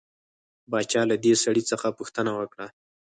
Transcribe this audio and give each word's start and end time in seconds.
باچا 0.71 1.01
له 1.09 1.15
دې 1.23 1.33
سړي 1.43 1.63
څخه 1.71 1.87
پوښتنه 1.99 2.31
وکړه. 2.39 2.67